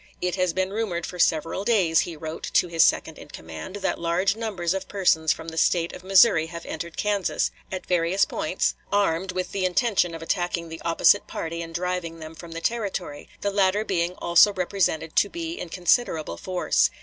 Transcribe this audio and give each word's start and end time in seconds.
"It 0.19 0.33
has 0.33 0.51
been 0.51 0.73
rumored 0.73 1.05
for 1.05 1.19
several 1.19 1.63
days," 1.63 1.99
he 1.99 2.17
wrote 2.17 2.49
to 2.55 2.67
his 2.67 2.83
second 2.83 3.19
in 3.19 3.27
command, 3.27 3.75
"that 3.83 3.99
large 3.99 4.35
numbers 4.35 4.73
of 4.73 4.87
persons 4.87 5.31
from 5.31 5.49
the 5.49 5.59
State 5.59 5.93
of 5.93 6.03
Missouri 6.03 6.47
have 6.47 6.65
entered 6.65 6.97
Kansas, 6.97 7.51
at 7.71 7.85
various 7.85 8.25
points, 8.25 8.73
armed, 8.91 9.31
with 9.31 9.51
the 9.51 9.63
intention 9.63 10.15
of 10.15 10.23
attacking 10.23 10.69
the 10.69 10.81
opposite 10.81 11.27
party 11.27 11.61
and 11.61 11.75
driving 11.75 12.17
them 12.17 12.33
from 12.33 12.53
the 12.53 12.61
Territory, 12.61 13.29
the 13.41 13.51
latter 13.51 13.85
being 13.85 14.13
also 14.13 14.51
represented 14.53 15.15
to 15.17 15.29
be 15.29 15.59
in 15.59 15.69
considerable 15.69 16.35
force. 16.35 16.89